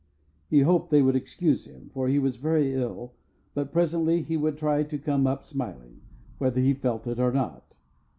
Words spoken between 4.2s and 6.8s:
he would try to come up smiling, whether he